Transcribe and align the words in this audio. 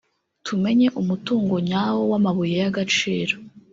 “Tumenye 0.45 0.87
umutungo 1.01 1.55
nyawo 1.69 2.01
w’amabuye 2.11 2.55
y’agaciro 2.63 3.35